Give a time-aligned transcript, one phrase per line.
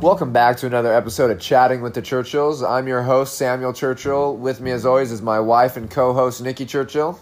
[0.00, 2.62] Welcome back to another episode of Chatting with the Churchills.
[2.62, 4.36] I'm your host, Samuel Churchill.
[4.36, 7.18] With me, as always, is my wife and co host, Nikki Churchill.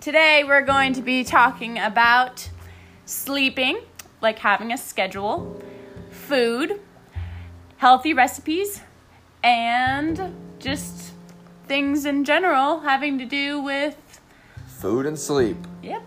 [0.00, 2.48] Today, we're going to be talking about
[3.04, 3.78] sleeping,
[4.22, 5.60] like having a schedule,
[6.10, 6.80] food,
[7.76, 8.80] healthy recipes,
[9.44, 11.12] and just
[11.68, 14.18] things in general having to do with.
[14.66, 15.58] Food and sleep.
[15.82, 16.02] Yep.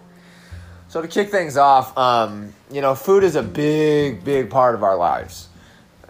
[0.87, 4.81] So, to kick things off, um, you know, food is a big, big part of
[4.81, 5.49] our lives.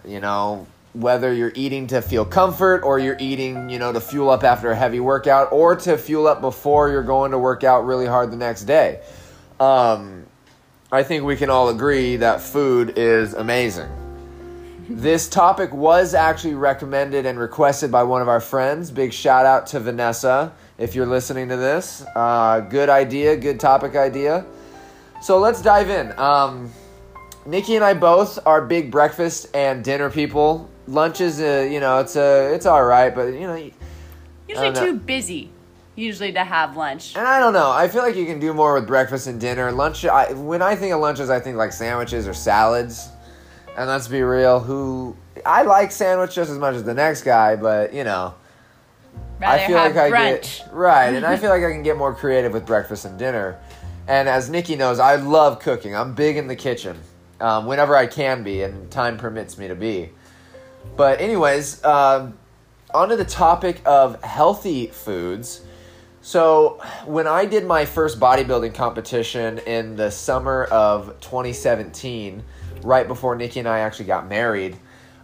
[0.06, 4.30] You know, whether you're eating to feel comfort or you're eating, you know, to fuel
[4.30, 7.84] up after a heavy workout or to fuel up before you're going to work out
[7.84, 9.00] really hard the next day.
[9.60, 10.24] Um,
[10.90, 13.88] I think we can all agree that food is amazing.
[14.88, 18.90] This topic was actually recommended and requested by one of our friends.
[18.92, 22.04] Big shout out to Vanessa if you're listening to this.
[22.14, 24.46] Uh, good idea, good topic idea.
[25.20, 26.16] So let's dive in.
[26.18, 26.70] Um,
[27.46, 30.68] Nikki and I both are big breakfast and dinner people.
[30.88, 33.70] Lunch is, uh, you know, it's a, it's all right, but you know,
[34.48, 35.50] Usually too busy,
[35.96, 37.16] usually to have lunch.
[37.16, 37.70] and I don't know.
[37.70, 39.72] I feel like you can do more with breakfast and dinner.
[39.72, 43.08] Lunch, I, when I think of lunches, I think like sandwiches or salads.
[43.76, 47.56] And let's be real, who I like sandwich just as much as the next guy,
[47.56, 48.34] but you know,
[49.40, 50.58] Rather I feel like I brunch.
[50.64, 53.58] get right, and I feel like I can get more creative with breakfast and dinner.
[54.08, 55.94] And as Nikki knows, I love cooking.
[55.94, 56.98] I'm big in the kitchen
[57.40, 60.10] um, whenever I can be, and time permits me to be.
[60.96, 62.38] But anyways, um,
[62.94, 65.62] onto the topic of healthy foods.
[66.22, 72.42] So when I did my first bodybuilding competition in the summer of 2017,
[72.82, 74.76] right before Nikki and I actually got married,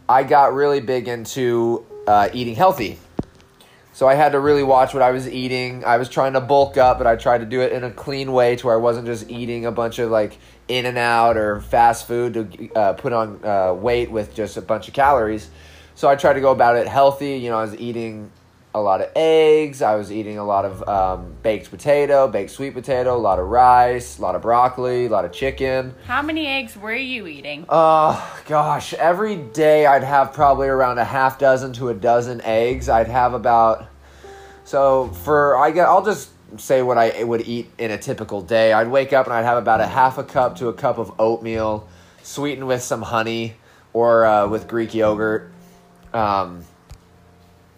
[0.09, 2.99] I got really big into uh, eating healthy.
[3.95, 5.85] So I had to really watch what I was eating.
[5.85, 8.33] I was trying to bulk up, but I tried to do it in a clean
[8.33, 12.35] way to where I wasn't just eating a bunch of like In-N-Out or fast food
[12.35, 15.51] to uh, put on uh, weight with just a bunch of calories.
[15.95, 17.37] So I tried to go about it healthy.
[17.37, 18.31] You know, I was eating
[18.75, 19.83] a lot of eggs.
[19.83, 23.49] I was eating a lot of um, baked potato, baked sweet potato, a lot of
[23.49, 25.95] rice, a lot of broccoli, a lot of chicken.
[26.07, 27.67] How many eggs were you eating?
[27.69, 32.89] Oh gosh, every day I'd have probably around a half dozen to a dozen eggs.
[32.89, 33.87] I'd have about
[34.65, 38.73] so for I get I'll just say what I would eat in a typical day.
[38.73, 41.13] I'd wake up and I'd have about a half a cup to a cup of
[41.19, 41.89] oatmeal,
[42.23, 43.55] sweetened with some honey
[43.93, 45.51] or uh, with Greek yogurt.
[46.13, 46.65] Um,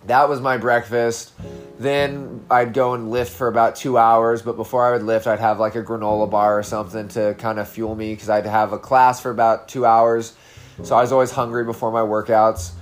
[0.06, 1.32] that was my breakfast.
[1.78, 5.40] Then I'd go and lift for about two hours, but before I would lift, I'd
[5.40, 8.72] have like a granola bar or something to kind of fuel me because I'd have
[8.72, 10.34] a class for about two hours.
[10.82, 12.72] So I was always hungry before my workouts.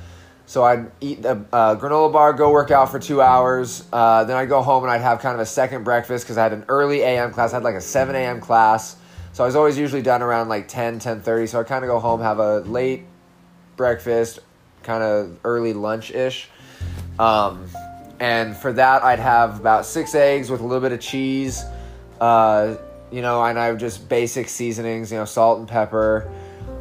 [0.46, 3.86] So I'd eat a, uh, granola bar, go work out for two hours.
[3.92, 6.42] Uh, then I'd go home and I'd have kind of a second breakfast because I
[6.42, 7.52] had an early AM class.
[7.52, 8.40] I had like a 7 a.m.
[8.40, 8.96] class.
[9.32, 11.48] So I was always usually done around like 10, 10.30.
[11.48, 13.04] So I kind of go home, have a late
[13.76, 14.40] breakfast,
[14.82, 16.48] kind of early lunch-ish.
[17.18, 17.66] Um,
[18.20, 21.64] and for that, I'd have about six eggs with a little bit of cheese,
[22.20, 22.76] uh,
[23.10, 26.30] you know, and I would just basic seasonings, you know, salt and pepper.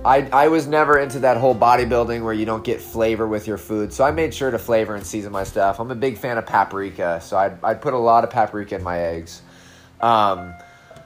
[0.03, 3.59] I, I was never into that whole bodybuilding where you don't get flavor with your
[3.59, 5.79] food, so I made sure to flavor and season my stuff.
[5.79, 8.81] I'm a big fan of paprika, so I'd, I'd put a lot of paprika in
[8.81, 9.43] my eggs.
[9.99, 10.55] Um,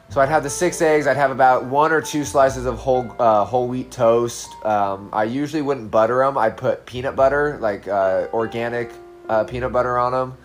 [0.08, 1.08] so I'd have the six eggs.
[1.08, 4.50] I'd have about one or two slices of whole uh, whole wheat toast.
[4.64, 6.38] Um, I usually wouldn't butter them.
[6.38, 8.92] I'd put peanut butter, like uh, organic
[9.28, 10.38] uh, peanut butter on them,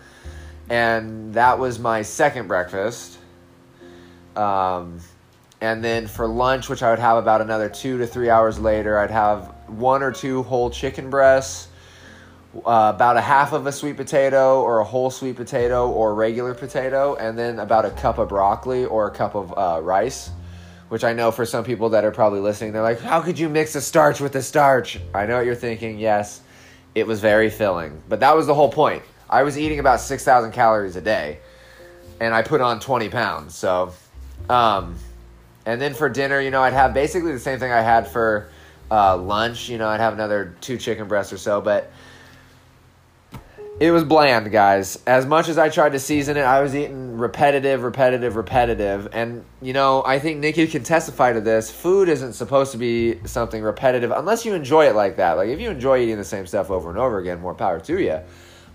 [0.69, 3.17] and that was my second breakfast.
[4.35, 4.99] Um,
[5.61, 8.97] and then for lunch, which I would have about another two to three hours later,
[8.97, 11.67] I'd have one or two whole chicken breasts,
[12.55, 16.53] uh, about a half of a sweet potato or a whole sweet potato or regular
[16.55, 20.31] potato, and then about a cup of broccoli or a cup of uh, rice.
[20.89, 23.47] Which I know for some people that are probably listening, they're like, "How could you
[23.47, 25.97] mix a starch with a starch?" I know what you're thinking.
[25.97, 26.41] Yes,
[26.95, 29.01] it was very filling, but that was the whole point.
[29.29, 31.39] I was eating about six thousand calories a day,
[32.19, 33.55] and I put on twenty pounds.
[33.55, 33.93] So,
[34.49, 34.97] um,
[35.65, 38.49] and then for dinner, you know, I'd have basically the same thing I had for
[38.89, 39.69] uh, lunch.
[39.69, 41.91] You know, I'd have another two chicken breasts or so, but
[43.79, 45.01] it was bland, guys.
[45.07, 49.07] As much as I tried to season it, I was eating repetitive, repetitive, repetitive.
[49.11, 51.71] And, you know, I think Nikki can testify to this.
[51.71, 55.33] Food isn't supposed to be something repetitive unless you enjoy it like that.
[55.33, 57.99] Like, if you enjoy eating the same stuff over and over again, more power to
[57.99, 58.19] you.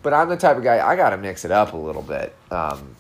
[0.03, 2.35] But I'm the type of guy, I got to mix it up a little bit.
[2.51, 2.97] Um,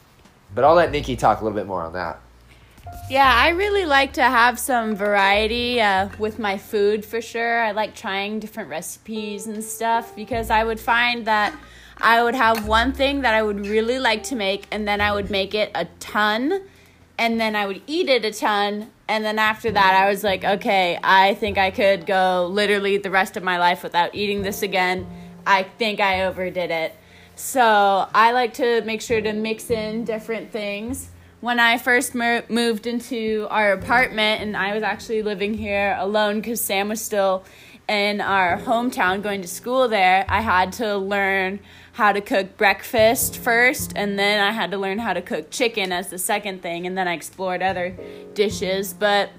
[0.54, 2.20] but I'll let Nikki talk a little bit more on that.
[3.08, 7.62] Yeah, I really like to have some variety uh, with my food for sure.
[7.62, 11.54] I like trying different recipes and stuff because I would find that
[11.98, 15.12] I would have one thing that I would really like to make, and then I
[15.12, 16.62] would make it a ton,
[17.16, 18.90] and then I would eat it a ton.
[19.08, 23.10] And then after that, I was like, okay, I think I could go literally the
[23.10, 25.06] rest of my life without eating this again.
[25.46, 26.94] I think I overdid it.
[27.36, 31.10] So I like to make sure to mix in different things.
[31.46, 36.60] When I first moved into our apartment, and I was actually living here alone because
[36.60, 37.44] Sam was still
[37.88, 41.60] in our hometown going to school there, I had to learn
[41.92, 45.92] how to cook breakfast first, and then I had to learn how to cook chicken
[45.92, 47.96] as the second thing, and then I explored other
[48.34, 48.92] dishes.
[48.92, 49.30] But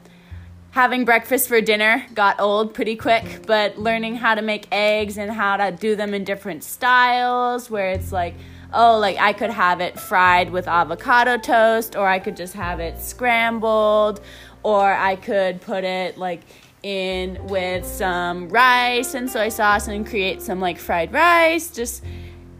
[0.71, 5.29] having breakfast for dinner got old pretty quick, but learning how to make eggs and
[5.29, 8.35] how to do them in different styles, where it's like,
[8.73, 12.79] oh, like I could have it fried with avocado toast, or I could just have
[12.79, 14.21] it scrambled,
[14.63, 16.41] or I could put it like
[16.83, 21.71] in with some rice and soy sauce and create some like fried rice.
[21.71, 22.03] Just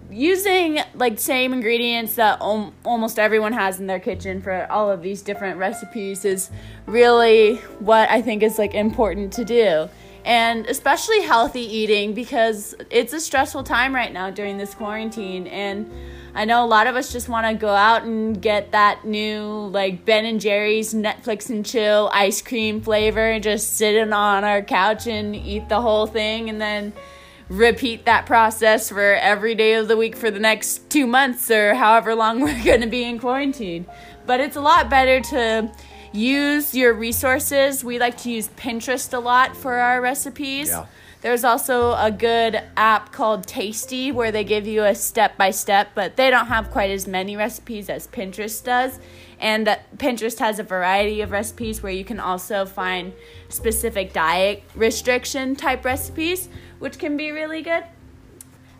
[0.10, 5.02] using like same ingredients that om- almost everyone has in their kitchen for all of
[5.02, 6.50] these different recipes is
[6.86, 9.90] really what I think is like important to do.
[10.28, 15.90] And especially healthy eating because it's a stressful time right now during this quarantine and
[16.36, 19.70] I know a lot of us just want to go out and get that new
[19.72, 24.62] like Ben and Jerry's Netflix and chill ice cream flavor and just sit on our
[24.62, 26.94] couch and eat the whole thing and then
[27.50, 31.74] repeat that process for every day of the week for the next two months or
[31.74, 33.86] however long we're going to be in quarantine.
[34.26, 35.72] But it's a lot better to
[36.12, 37.84] use your resources.
[37.84, 40.70] We like to use Pinterest a lot for our recipes.
[40.70, 40.86] Yeah.
[41.22, 45.90] There's also a good app called Tasty where they give you a step by step,
[45.96, 49.00] but they don't have quite as many recipes as Pinterest does.
[49.40, 49.68] And
[49.98, 53.14] Pinterest has a variety of recipes where you can also find
[53.50, 56.50] specific diet restriction type recipes,
[56.80, 57.84] which can be really good.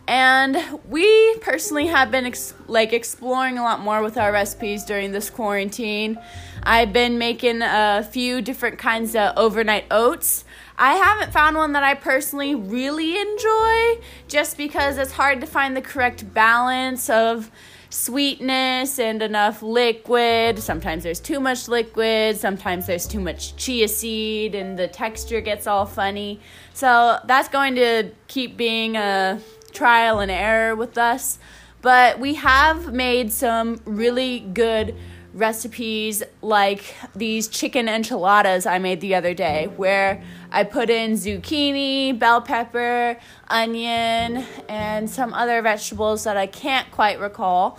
[0.08, 5.12] And we personally have been ex- like exploring a lot more with our recipes during
[5.12, 6.18] this quarantine.
[6.62, 10.46] I've been making a few different kinds of overnight oats.
[10.78, 15.76] I haven't found one that I personally really enjoy just because it's hard to find
[15.76, 17.50] the correct balance of
[17.90, 20.58] sweetness and enough liquid.
[20.58, 25.66] Sometimes there's too much liquid, sometimes there's too much chia seed and the texture gets
[25.66, 26.40] all funny.
[26.72, 29.40] So that's going to keep being a
[29.78, 31.38] trial and error with us.
[31.80, 34.96] But we have made some really good
[35.32, 40.20] recipes like these chicken enchiladas I made the other day, where
[40.50, 43.16] I put in zucchini, bell pepper,
[43.46, 47.78] onion, and some other vegetables that I can't quite recall.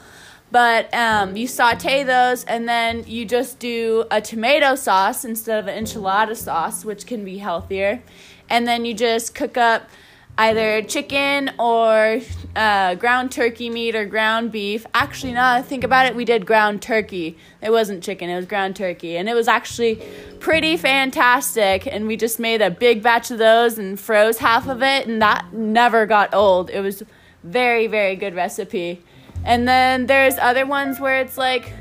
[0.52, 5.68] But um, you saute those and then you just do a tomato sauce instead of
[5.68, 8.02] an enchilada sauce, which can be healthier.
[8.50, 9.90] And then you just cook up
[10.40, 12.22] either chicken or
[12.56, 14.86] uh, ground turkey meat or ground beef.
[14.94, 17.38] Actually, now I think about it, we did ground turkey.
[17.62, 19.18] It wasn't chicken, it was ground turkey.
[19.18, 20.02] And it was actually
[20.40, 21.86] pretty fantastic.
[21.86, 25.22] And we just made a big batch of those and froze half of it, and
[25.22, 26.70] that never got old.
[26.70, 27.04] It was
[27.44, 29.04] very, very good recipe.
[29.44, 31.74] And then there's other ones where it's like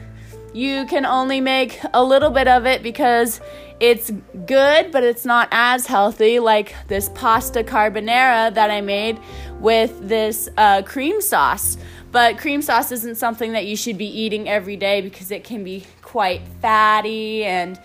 [0.53, 3.41] you can only make a little bit of it because
[3.81, 4.11] it's
[4.47, 9.19] good, but it's not as healthy, like this pasta carbonara that I made
[9.61, 11.77] with this uh, cream sauce.
[12.11, 15.63] But cream sauce isn't something that you should be eating every day because it can
[15.63, 17.45] be quite fatty.
[17.45, 17.79] And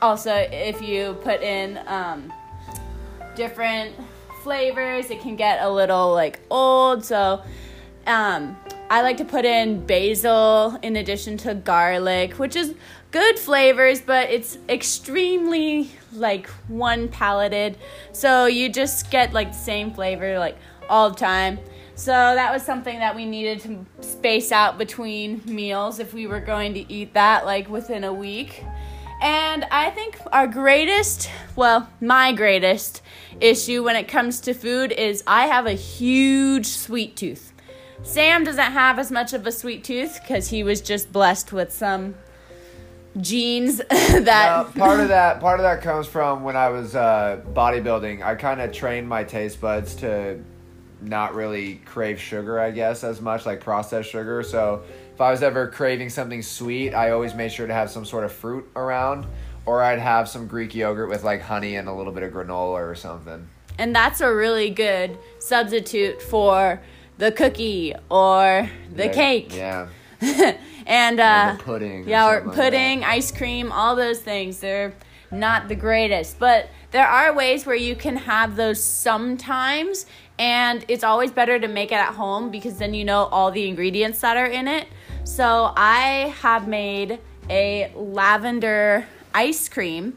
[0.00, 2.32] also, if you put in um,
[3.34, 3.94] different
[4.42, 7.04] flavors, it can get a little like old.
[7.04, 7.42] So,
[8.06, 8.56] um,
[8.90, 12.74] I like to put in basil in addition to garlic, which is
[13.10, 17.78] good flavors, but it's extremely like one palated.
[18.12, 20.56] So you just get like the same flavor like
[20.88, 21.58] all the time.
[21.96, 26.40] So that was something that we needed to space out between meals if we were
[26.40, 28.64] going to eat that like within a week.
[29.22, 33.00] And I think our greatest, well, my greatest
[33.40, 37.53] issue when it comes to food is I have a huge sweet tooth.
[38.04, 41.72] Sam doesn't have as much of a sweet tooth because he was just blessed with
[41.72, 42.14] some
[43.20, 44.74] genes that.
[44.74, 48.22] Part of that part of that comes from when I was uh, bodybuilding.
[48.22, 50.38] I kind of trained my taste buds to
[51.00, 54.42] not really crave sugar, I guess, as much like processed sugar.
[54.42, 54.82] So
[55.14, 58.24] if I was ever craving something sweet, I always made sure to have some sort
[58.24, 59.26] of fruit around,
[59.66, 62.80] or I'd have some Greek yogurt with like honey and a little bit of granola
[62.88, 63.48] or something.
[63.78, 66.80] and that's a really good substitute for
[67.18, 69.54] the cookie or the Like, cake.
[69.56, 69.88] Yeah.
[70.86, 72.04] and Or uh, the pudding.
[72.04, 74.60] or yeah, or like pudding, ice cream, all those things.
[74.60, 74.94] They're
[75.30, 80.06] not the greatest, but there are ways where you can have those sometimes,
[80.38, 83.66] and it's always better to make it at home because then you know all the
[83.68, 84.86] ingredients that are in it.
[85.24, 87.18] So I have made
[87.50, 90.16] a lavender ice cream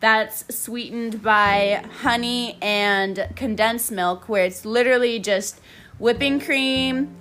[0.00, 5.60] that's sweetened by honey and condensed milk, where it's literally just
[5.98, 7.16] whipping cream,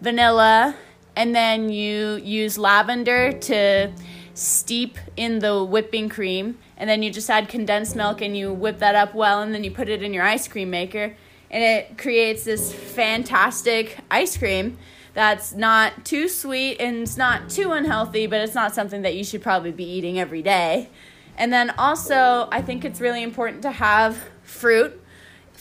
[0.00, 0.74] vanilla,
[1.14, 3.90] and then you use lavender to
[4.34, 8.78] steep in the whipping cream, and then you just add condensed milk and you whip
[8.80, 11.14] that up well, and then you put it in your ice cream maker,
[11.50, 14.76] and it creates this fantastic ice cream
[15.14, 19.24] that's not too sweet and it's not too unhealthy, but it's not something that you
[19.24, 20.90] should probably be eating every day.
[21.38, 25.02] And then also, I think it's really important to have fruit.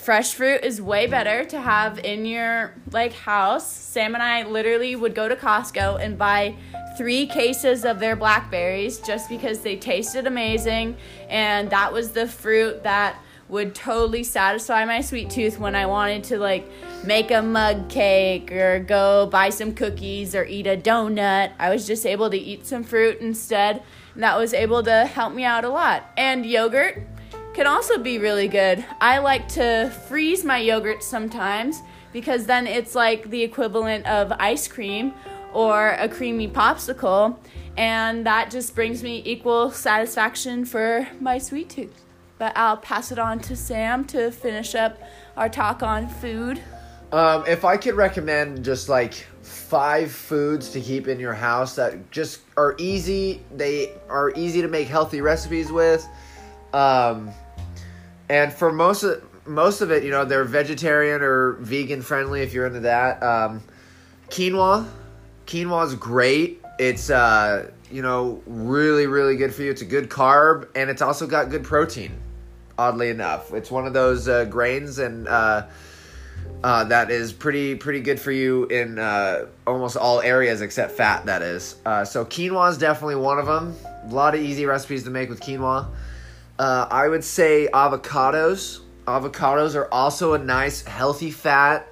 [0.05, 3.65] Fresh fruit is way better to have in your like house.
[3.65, 6.55] Sam and I literally would go to Costco and buy
[6.95, 10.95] 3 cases of their blackberries just because they tasted amazing
[11.27, 13.19] and that was the fruit that
[13.49, 16.69] would totally satisfy my sweet tooth when I wanted to like
[17.03, 21.51] make a mug cake or go buy some cookies or eat a donut.
[21.57, 23.81] I was just able to eat some fruit instead.
[24.13, 26.11] And that was able to help me out a lot.
[26.15, 27.05] And yogurt
[27.55, 28.85] can also be really good.
[29.01, 31.81] I like to freeze my yogurt sometimes
[32.13, 35.13] because then it's like the equivalent of ice cream
[35.53, 37.37] or a creamy popsicle.
[37.77, 42.05] And that just brings me equal satisfaction for my sweet tooth
[42.37, 45.01] but I'll pass it on to Sam to finish up
[45.37, 46.61] our talk on food.
[47.11, 52.11] Um, if I could recommend just like five foods to keep in your house that
[52.11, 56.05] just are easy, they are easy to make healthy recipes with.
[56.73, 57.31] Um,
[58.29, 62.53] and for most of most of it, you know, they're vegetarian or vegan friendly if
[62.53, 63.21] you're into that.
[63.21, 63.61] Um,
[64.29, 64.87] quinoa,
[65.45, 66.63] quinoa is great.
[66.79, 69.71] It's uh, you know really really good for you.
[69.71, 72.11] It's a good carb and it's also got good protein
[72.77, 73.53] oddly enough.
[73.53, 75.67] It's one of those uh, grains and uh,
[76.63, 81.25] uh, that is pretty pretty good for you in uh, almost all areas except fat.
[81.25, 81.75] That is.
[81.85, 83.75] Uh, so quinoa is definitely one of them.
[84.09, 85.87] A lot of easy recipes to make with quinoa.
[86.57, 88.81] Uh, I would say avocados.
[89.05, 91.87] Avocados are also a nice healthy fat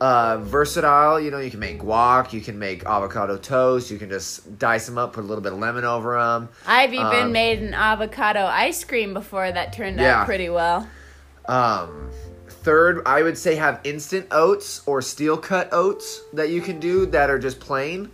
[0.00, 1.20] uh, versatile.
[1.20, 4.86] You know, you can make guac, you can make avocado toast, you can just dice
[4.86, 6.48] them up, put a little bit of lemon over them.
[6.66, 10.20] I've even um, made an avocado ice cream before that turned yeah.
[10.20, 10.88] out pretty well.
[11.46, 12.10] Um,
[12.48, 17.06] third, I would say have instant oats or steel cut oats that you can do
[17.06, 18.10] that are just plain.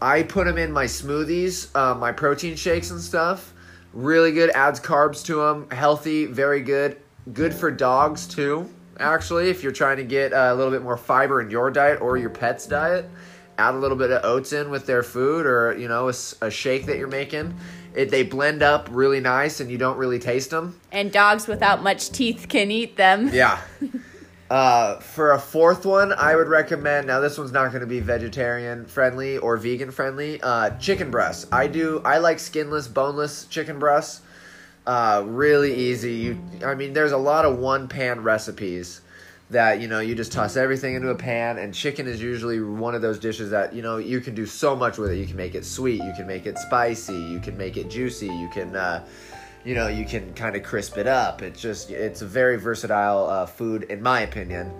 [0.00, 3.51] I put them in my smoothies, uh, my protein shakes and stuff.
[3.92, 5.70] Really good, adds carbs to them.
[5.70, 6.98] Healthy, very good.
[7.32, 8.68] Good for dogs too
[9.02, 12.00] actually, if you're trying to get uh, a little bit more fiber in your diet
[12.00, 13.08] or your pet's diet.
[13.58, 16.50] Add a little bit of oats in with their food or, you know, a, a
[16.50, 17.54] shake that you're making.
[17.94, 20.80] It, they blend up really nice and you don't really taste them.
[20.90, 23.28] And dogs without much teeth can eat them.
[23.32, 23.60] Yeah.
[24.52, 27.06] Uh, for a fourth one, I would recommend.
[27.06, 30.42] Now, this one's not going to be vegetarian friendly or vegan friendly.
[30.42, 31.46] Uh, chicken breasts.
[31.50, 32.02] I do.
[32.04, 34.20] I like skinless, boneless chicken breasts.
[34.86, 36.12] Uh, really easy.
[36.12, 39.00] You, I mean, there's a lot of one pan recipes
[39.48, 42.94] that you know you just toss everything into a pan, and chicken is usually one
[42.94, 45.16] of those dishes that you know you can do so much with it.
[45.16, 48.26] You can make it sweet, you can make it spicy, you can make it juicy,
[48.26, 48.76] you can.
[49.64, 51.40] You know, you can kind of crisp it up.
[51.40, 54.72] It's just, it's a very versatile uh, food, in my opinion.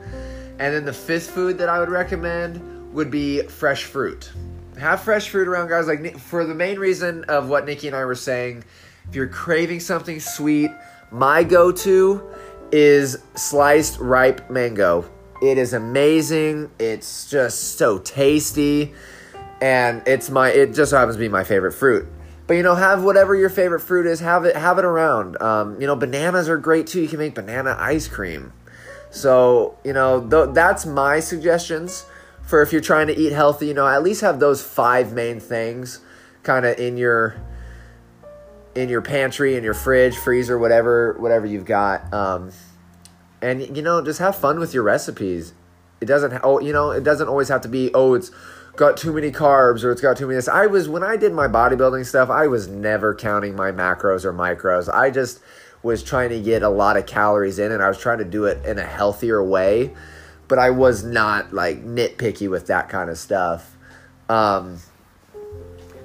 [0.58, 4.32] And then the fifth food that I would recommend would be fresh fruit.
[4.78, 5.86] Have fresh fruit around, guys.
[5.86, 8.64] Like for the main reason of what Nikki and I were saying
[9.08, 10.70] if you're craving something sweet,
[11.10, 12.22] my go to
[12.70, 15.08] is sliced ripe mango.
[15.42, 16.70] It is amazing.
[16.78, 18.94] It's just so tasty.
[19.60, 22.06] And it's my it just happens to be my favorite fruit.
[22.52, 25.40] But you know, have whatever your favorite fruit is, have it have it around.
[25.40, 27.00] Um, you know, bananas are great too.
[27.00, 28.52] You can make banana ice cream.
[29.10, 32.04] So, you know, th- that's my suggestions
[32.42, 35.40] for if you're trying to eat healthy, you know, at least have those five main
[35.40, 36.00] things
[36.42, 37.36] kind of in your
[38.74, 42.12] in your pantry, in your fridge, freezer, whatever whatever you've got.
[42.12, 42.52] Um,
[43.40, 45.54] and you know, just have fun with your recipes.
[46.02, 48.30] It doesn't oh you know it doesn't always have to be oh it's
[48.76, 50.40] got too many carbs or it's got too many.
[50.48, 54.32] I was when I did my bodybuilding stuff, I was never counting my macros or
[54.32, 54.92] micros.
[54.92, 55.40] I just
[55.82, 58.44] was trying to get a lot of calories in and I was trying to do
[58.44, 59.92] it in a healthier way,
[60.48, 63.76] but I was not like nitpicky with that kind of stuff.
[64.28, 64.78] Um,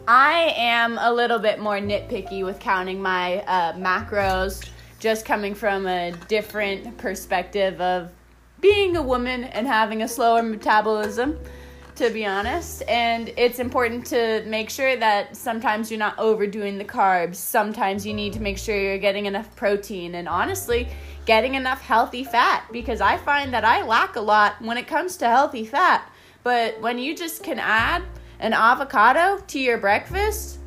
[0.07, 4.65] I am a little bit more nitpicky with counting my uh, macros,
[4.99, 8.09] just coming from a different perspective of
[8.61, 11.37] being a woman and having a slower metabolism,
[11.97, 12.83] to be honest.
[12.87, 17.35] And it's important to make sure that sometimes you're not overdoing the carbs.
[17.35, 20.87] Sometimes you need to make sure you're getting enough protein and honestly,
[21.25, 25.17] getting enough healthy fat because I find that I lack a lot when it comes
[25.17, 26.09] to healthy fat.
[26.43, 28.03] But when you just can add
[28.39, 30.59] an avocado to your breakfast,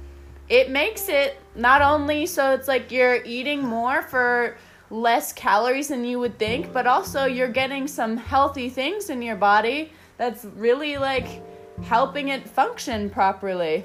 [0.49, 4.56] it makes it not only so it's like you're eating more for
[4.90, 9.37] less calories than you would think, but also you're getting some healthy things in your
[9.37, 11.42] body that's really like
[11.82, 13.84] helping it function properly.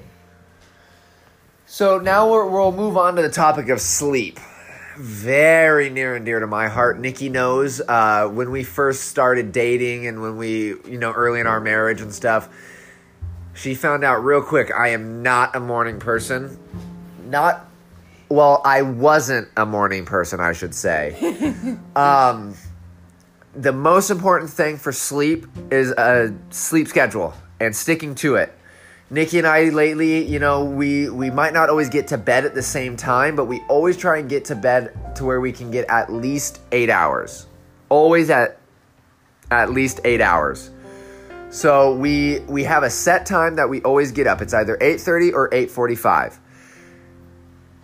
[1.66, 4.38] So now we're, we'll move on to the topic of sleep.
[4.98, 7.00] Very near and dear to my heart.
[7.00, 11.48] Nikki knows uh, when we first started dating and when we, you know, early in
[11.48, 12.50] our marriage and stuff,
[13.54, 16.60] she found out real quick I am not a morning person.
[17.28, 17.66] Not,
[18.28, 21.78] well, I wasn't a morning person, I should say.
[21.96, 22.56] um,
[23.56, 28.54] the most important thing for sleep is a sleep schedule and sticking to it.
[29.10, 32.56] Nikki and I lately, you know, we we might not always get to bed at
[32.56, 35.72] the same time, but we always try and get to bed to where we can
[35.72, 37.46] get at least 8 hours.
[37.90, 38.58] Always at
[39.52, 40.72] at least 8 hours.
[41.50, 44.42] So we we have a set time that we always get up.
[44.42, 46.40] It's either 8:30 or 8:45.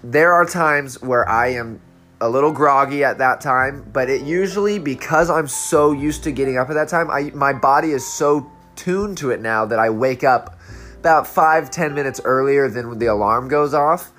[0.04, 1.80] There are times where I am
[2.22, 6.58] a little groggy at that time, but it usually because I'm so used to getting
[6.58, 9.90] up at that time, I my body is so tuned to it now that I
[9.90, 10.58] wake up
[11.00, 14.12] about five ten minutes earlier than the alarm goes off,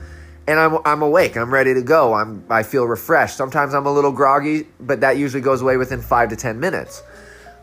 [0.49, 1.37] and I'm I'm awake.
[1.37, 2.15] I'm ready to go.
[2.15, 3.37] I'm I feel refreshed.
[3.37, 7.03] Sometimes I'm a little groggy, but that usually goes away within five to ten minutes.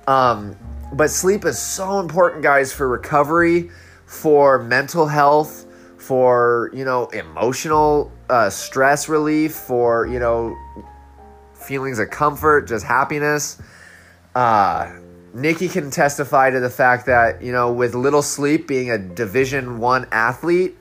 [0.07, 0.55] Um,
[0.93, 3.69] but sleep is so important, guys, for recovery,
[4.05, 5.65] for mental health,
[5.97, 10.55] for you know emotional uh, stress relief, for you know
[11.53, 13.61] feelings of comfort, just happiness.
[14.35, 14.91] Uh,
[15.33, 19.79] Nikki can testify to the fact that you know with little sleep, being a Division
[19.79, 20.77] One athlete,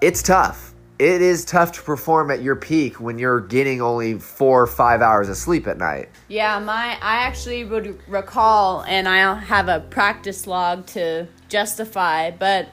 [0.00, 0.72] it's tough.
[0.98, 5.02] It is tough to perform at your peak when you're getting only four or five
[5.02, 6.08] hours of sleep at night.
[6.28, 12.68] Yeah, my I actually would recall, and I have a practice log to justify, but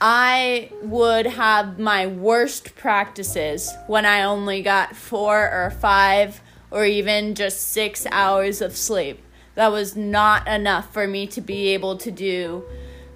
[0.00, 6.40] I would have my worst practices when I only got four or five
[6.70, 9.22] or even just six hours of sleep.
[9.56, 12.64] That was not enough for me to be able to do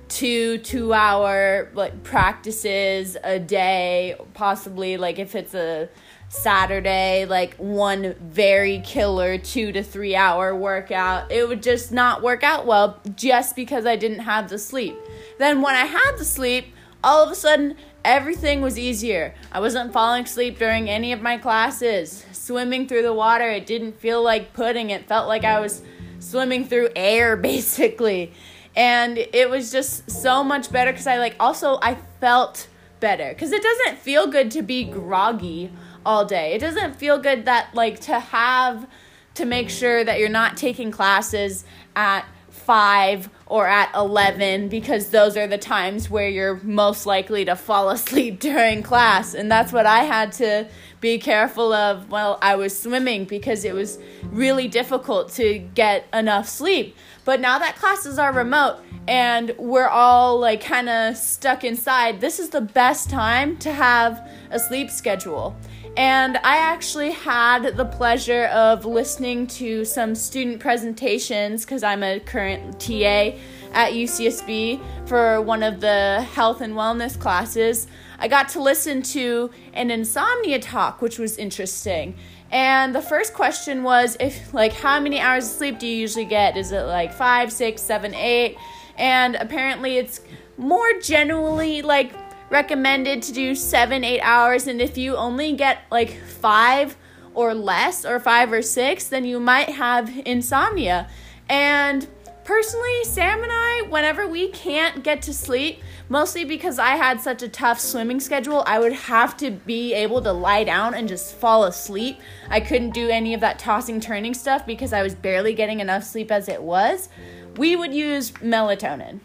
[0.08, 5.88] two two hour like practices a day possibly like if it's a
[6.28, 12.42] saturday like one very killer two to three hour workout it would just not work
[12.42, 14.94] out well just because i didn't have the sleep
[15.38, 16.73] then when i had the sleep
[17.04, 19.34] all of a sudden everything was easier.
[19.52, 22.24] I wasn't falling asleep during any of my classes.
[22.32, 24.90] Swimming through the water it didn't feel like pudding.
[24.90, 25.82] It felt like i was
[26.18, 28.32] swimming through air basically.
[28.76, 32.68] And it was just so much better because I like also I felt
[33.00, 33.28] better.
[33.28, 35.70] Because it doesn't feel good to be groggy
[36.04, 36.54] all day.
[36.54, 38.88] It doesn't feel good that like to have
[39.34, 41.64] to make sure that you're not taking classes
[41.96, 42.24] at
[42.64, 47.90] 5 or at 11 because those are the times where you're most likely to fall
[47.96, 50.66] asleep during class and that's what I had to
[51.00, 56.48] be careful of while I was swimming because it was really difficult to get enough
[56.48, 56.96] sleep.
[57.26, 62.40] But now that classes are remote and we're all like kind of stuck inside, this
[62.40, 65.54] is the best time to have a sleep schedule.
[65.96, 72.18] And I actually had the pleasure of listening to some student presentations because I'm a
[72.18, 73.36] current TA
[73.72, 77.86] at UCSB for one of the health and wellness classes.
[78.18, 82.16] I got to listen to an insomnia talk, which was interesting.
[82.50, 86.24] And the first question was if like how many hours of sleep do you usually
[86.24, 86.56] get?
[86.56, 88.56] Is it like five, six, seven, eight?
[88.96, 90.20] And apparently it's
[90.56, 94.66] more generally like recommended to do seven, eight hours.
[94.66, 96.96] And if you only get like five
[97.34, 101.08] or less, or five or six, then you might have insomnia.
[101.48, 102.06] And
[102.44, 107.42] personally, Sam and I, whenever we can't get to sleep, mostly because I had such
[107.42, 111.34] a tough swimming schedule, I would have to be able to lie down and just
[111.34, 112.20] fall asleep.
[112.48, 116.04] I couldn't do any of that tossing, turning stuff because I was barely getting enough
[116.04, 117.08] sleep as it was.
[117.56, 119.20] We would use melatonin.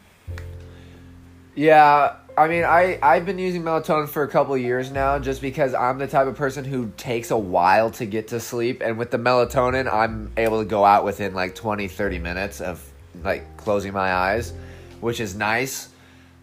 [1.55, 5.73] Yeah, I mean, I I've been using melatonin for a couple years now, just because
[5.73, 9.11] I'm the type of person who takes a while to get to sleep, and with
[9.11, 12.81] the melatonin, I'm able to go out within like 20, 30 minutes of
[13.25, 14.53] like closing my eyes,
[15.01, 15.89] which is nice.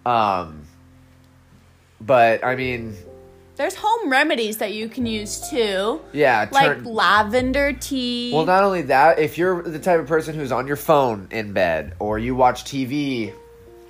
[0.04, 0.64] Um,
[1.98, 2.94] but I mean,
[3.56, 6.02] There's home remedies that you can use too.
[6.12, 8.34] yeah, Like lavender tea.
[8.34, 11.54] Well, not only that, if you're the type of person who's on your phone in
[11.54, 13.32] bed or you watch TV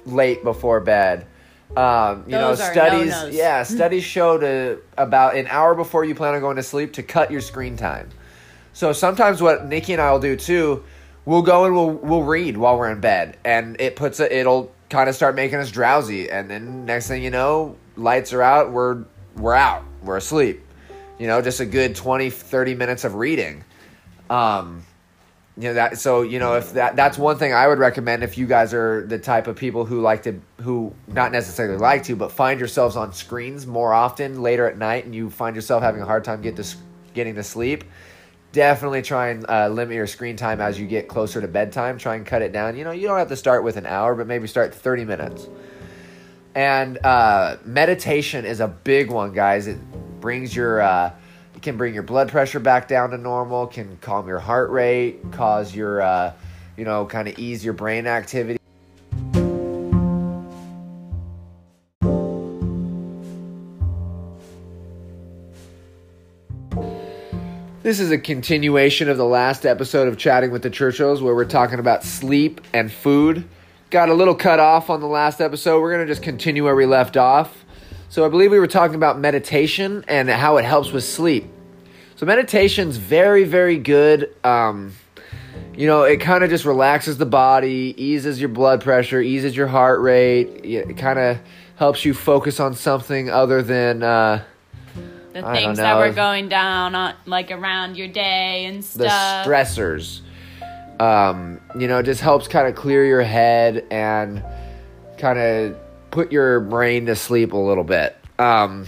[0.05, 1.27] late before bed,
[1.76, 3.35] um, you Those know, studies, no-nos.
[3.35, 7.02] yeah, studies show to about an hour before you plan on going to sleep to
[7.02, 8.11] cut your screen time.
[8.72, 10.85] So sometimes what Nikki and I will do too,
[11.24, 14.72] we'll go and we'll we'll read while we're in bed, and it puts a, it'll
[14.90, 18.70] kind of start making us drowsy, and then next thing you know, lights are out,
[18.70, 19.05] we're
[19.37, 19.83] we're out.
[20.02, 20.62] We're asleep.
[21.18, 23.64] You know, just a good 20, 30 minutes of reading.
[24.29, 24.83] Um,
[25.57, 28.37] you know that so you know if that that's one thing I would recommend if
[28.37, 32.16] you guys are the type of people who like to who not necessarily like to
[32.16, 36.03] but find yourselves on screens more often later at night and you find yourself having
[36.03, 36.77] a hard time get to
[37.14, 37.85] getting to sleep
[38.57, 41.99] definitely try and uh, limit your screen time as you get closer to bedtime.
[41.99, 42.75] Try and cut it down.
[42.75, 45.47] You know you don't have to start with an hour but maybe start 30 minutes.
[46.55, 49.66] And uh, meditation is a big one guys.
[49.66, 49.79] It
[50.21, 51.12] brings your uh,
[51.66, 55.74] can bring your blood pressure back down to normal, can calm your heart rate, cause
[55.74, 56.33] your, uh,
[56.76, 58.61] you know, kind of ease your brain activity.
[67.83, 71.44] This is a continuation of the last episode of Chatting with the Churchills where we're
[71.44, 73.44] talking about sleep and food.
[73.90, 75.81] Got a little cut off on the last episode.
[75.81, 77.64] We're going to just continue where we left off.
[78.09, 81.50] So I believe we were talking about meditation and how it helps with sleep.
[82.16, 84.35] So meditation's very, very good.
[84.42, 84.92] Um,
[85.74, 89.66] you know, it kind of just relaxes the body, eases your blood pressure, eases your
[89.66, 90.64] heart rate.
[90.64, 91.38] It kind of
[91.76, 94.42] helps you focus on something other than uh,
[95.35, 99.44] the things that were going down on like around your day and stuff.
[99.44, 100.20] The stressors.
[100.98, 104.42] Um, you know, it just helps kind of clear your head and
[105.18, 105.76] kind of
[106.11, 108.16] put your brain to sleep a little bit.
[108.38, 108.87] Um,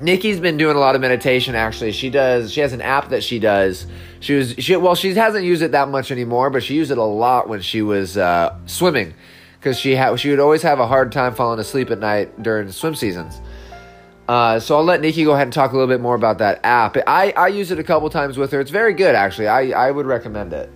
[0.00, 1.92] Nikki's been doing a lot of meditation actually.
[1.92, 3.86] She does she has an app that she does.
[4.20, 6.98] She was she well she hasn't used it that much anymore, but she used it
[6.98, 9.14] a lot when she was uh, swimming
[9.60, 12.70] cuz she had she would always have a hard time falling asleep at night during
[12.72, 13.40] swim seasons.
[14.28, 16.60] Uh, so I'll let Nikki go ahead and talk a little bit more about that
[16.62, 16.96] app.
[17.04, 18.60] I, I use it a couple times with her.
[18.60, 19.48] It's very good actually.
[19.48, 20.70] I, I would recommend it.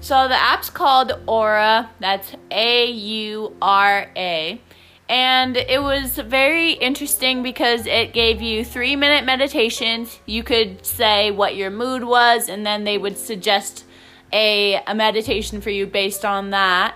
[0.00, 1.88] So the app's called Aura.
[2.00, 4.60] That's A U R A.
[5.08, 10.18] And it was very interesting because it gave you three minute meditations.
[10.24, 13.84] You could say what your mood was, and then they would suggest
[14.32, 16.94] a, a meditation for you based on that.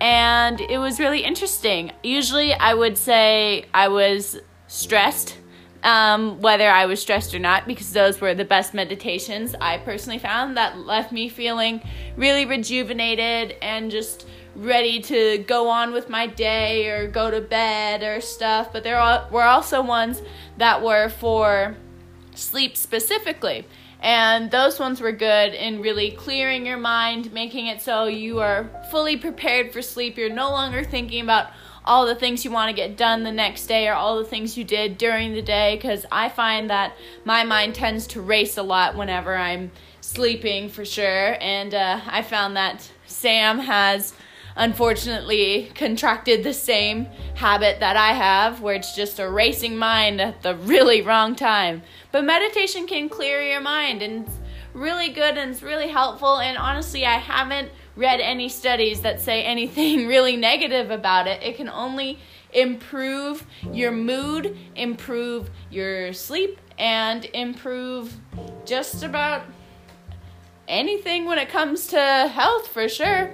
[0.00, 1.90] And it was really interesting.
[2.04, 5.36] Usually, I would say I was stressed
[5.82, 10.18] um, whether I was stressed or not, because those were the best meditations I personally
[10.18, 11.82] found that left me feeling
[12.16, 14.26] really rejuvenated and just
[14.58, 18.72] ready to go on with my day or go to bed or stuff.
[18.72, 18.98] But there
[19.30, 20.20] were also ones
[20.56, 21.76] that were for
[22.34, 23.66] sleep specifically.
[24.00, 28.70] And those ones were good in really clearing your mind, making it so you are
[28.90, 30.16] fully prepared for sleep.
[30.16, 31.48] You're no longer thinking about
[31.84, 34.58] all the things you want to get done the next day or all the things
[34.58, 36.94] you did during the day because I find that
[37.24, 41.36] my mind tends to race a lot whenever I'm sleeping for sure.
[41.40, 44.14] And uh, I found that Sam has
[44.58, 50.42] unfortunately contracted the same habit that I have, where it's just a racing mind at
[50.42, 51.82] the really wrong time.
[52.10, 54.36] But meditation can clear your mind and it's
[54.74, 56.40] really good and it's really helpful.
[56.40, 61.40] And honestly, I haven't read any studies that say anything really negative about it.
[61.42, 62.18] It can only
[62.52, 68.16] improve your mood, improve your sleep, and improve
[68.64, 69.44] just about
[70.66, 73.32] anything when it comes to health for sure.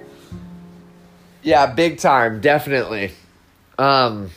[1.45, 3.11] Yeah, big time, definitely.
[3.77, 4.31] Um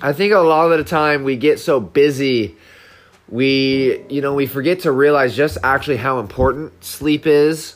[0.00, 2.54] I think a lot of the time we get so busy
[3.28, 7.74] we you know we forget to realize just actually how important sleep is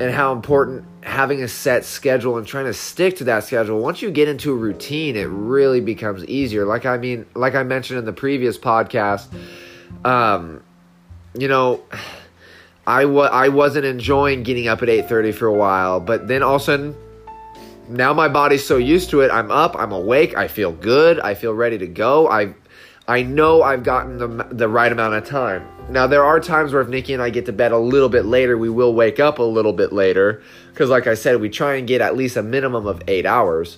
[0.00, 4.02] and how important having a set schedule and trying to stick to that schedule once
[4.02, 8.00] you get into a routine it really becomes easier like i mean like i mentioned
[8.00, 9.32] in the previous podcast
[10.04, 10.60] um
[11.38, 11.80] you know
[12.86, 16.56] i was i wasn't enjoying getting up at 8:30 for a while but then all
[16.56, 16.96] of a sudden
[17.88, 21.34] now my body's so used to it i'm up i'm awake i feel good i
[21.34, 22.54] feel ready to go i
[23.06, 25.66] I know I've gotten the, the right amount of time.
[25.90, 28.24] Now, there are times where if Nikki and I get to bed a little bit
[28.24, 30.42] later, we will wake up a little bit later.
[30.70, 33.76] Because, like I said, we try and get at least a minimum of eight hours.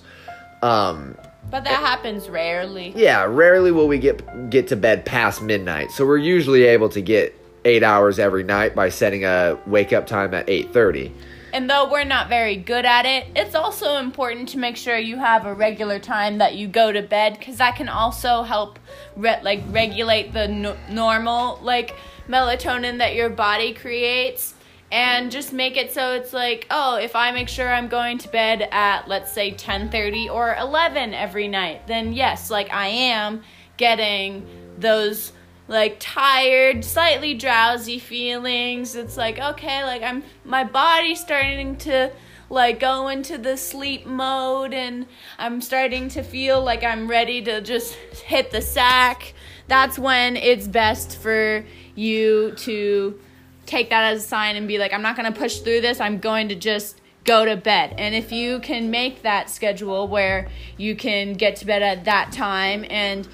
[0.61, 1.17] Um,
[1.51, 2.93] but that happens rarely.
[2.95, 5.91] Yeah, rarely will we get get to bed past midnight.
[5.91, 10.07] So we're usually able to get eight hours every night by setting a wake up
[10.07, 11.13] time at eight thirty.
[11.53, 15.17] And though we're not very good at it, it's also important to make sure you
[15.17, 18.79] have a regular time that you go to bed because that can also help
[19.15, 21.95] re- like regulate the no- normal like
[22.27, 24.53] melatonin that your body creates.
[24.91, 28.29] And just make it so it's like oh if i make sure i'm going to
[28.29, 33.43] bed at let's say 10:30 or 11 every night then yes like i am
[33.75, 35.33] getting those
[35.67, 38.95] like tired, slightly drowsy feelings.
[38.95, 42.11] It's like, okay, like I'm my body's starting to
[42.49, 45.05] like go into the sleep mode and
[45.37, 49.33] I'm starting to feel like I'm ready to just hit the sack,
[49.67, 53.19] that's when it's best for you to
[53.65, 55.99] take that as a sign and be like, I'm not going to push through this.
[55.99, 57.93] I'm going to just go to bed.
[57.97, 62.31] And if you can make that schedule where you can get to bed at that
[62.31, 63.27] time and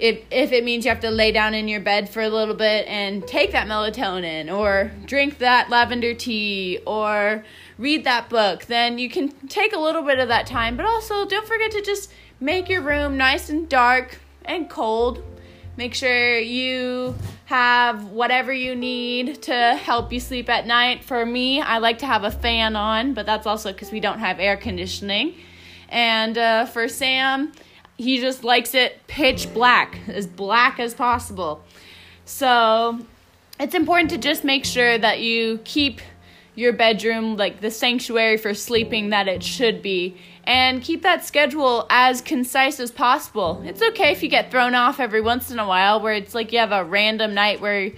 [0.00, 2.54] if, if it means you have to lay down in your bed for a little
[2.54, 7.44] bit and take that melatonin or drink that lavender tea or
[7.76, 10.74] read that book, then you can take a little bit of that time.
[10.74, 12.10] But also, don't forget to just
[12.40, 15.22] make your room nice and dark and cold.
[15.76, 21.04] Make sure you have whatever you need to help you sleep at night.
[21.04, 24.18] For me, I like to have a fan on, but that's also because we don't
[24.18, 25.34] have air conditioning.
[25.90, 27.52] And uh, for Sam,
[28.00, 31.62] he just likes it pitch black, as black as possible.
[32.24, 32.98] So
[33.58, 36.00] it's important to just make sure that you keep
[36.54, 41.86] your bedroom like the sanctuary for sleeping that it should be and keep that schedule
[41.90, 43.62] as concise as possible.
[43.66, 46.52] It's okay if you get thrown off every once in a while where it's like
[46.52, 47.92] you have a random night where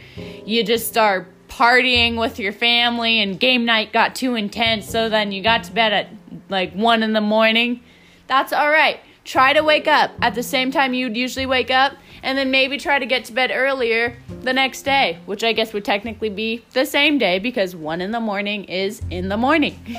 [0.45, 5.31] you just start partying with your family and game night got too intense so then
[5.31, 6.09] you got to bed at
[6.49, 7.81] like 1 in the morning.
[8.27, 11.95] That's all right try to wake up at the same time you'd usually wake up,
[12.23, 15.73] and then maybe try to get to bed earlier the next day, which I guess
[15.73, 19.79] would technically be the same day because one in the morning is in the morning.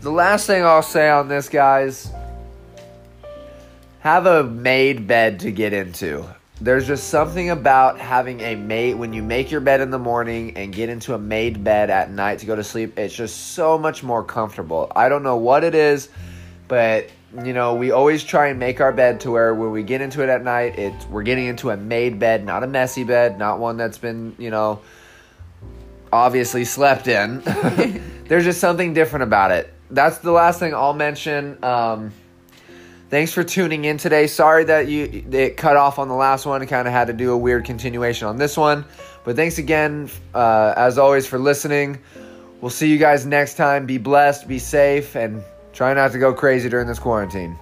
[0.00, 2.12] The last thing I'll say on this, guys
[3.98, 6.24] have a made bed to get into.
[6.60, 10.56] There's just something about having a made when you make your bed in the morning
[10.56, 12.96] and get into a made bed at night to go to sleep.
[12.96, 14.90] It's just so much more comfortable.
[14.94, 16.08] I don't know what it is,
[16.68, 17.10] but
[17.44, 20.22] you know, we always try and make our bed to where when we get into
[20.22, 23.58] it at night, it's we're getting into a made bed, not a messy bed, not
[23.58, 24.80] one that's been, you know,
[26.10, 27.40] obviously slept in.
[28.28, 29.72] There's just something different about it.
[29.90, 31.62] That's the last thing I'll mention.
[31.62, 32.12] Um,
[33.10, 34.26] thanks for tuning in today.
[34.26, 36.66] Sorry that you it cut off on the last one.
[36.66, 38.86] Kind of had to do a weird continuation on this one,
[39.24, 41.98] but thanks again, uh, as always, for listening.
[42.62, 43.86] We'll see you guys next time.
[43.86, 45.44] Be blessed, be safe, and
[45.78, 47.56] Try not to go crazy during this quarantine.